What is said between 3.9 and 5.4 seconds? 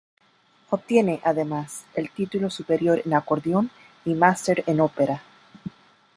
y Máster en Ópera.